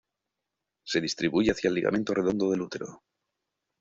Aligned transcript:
Se 0.83 0.99
distribuye 0.99 1.51
hacia 1.51 1.67
el 1.67 1.75
ligamento 1.75 2.15
redondo 2.15 2.49
del 2.49 2.61
útero. 2.63 3.03